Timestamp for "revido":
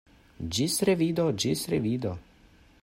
0.89-1.27, 1.75-2.19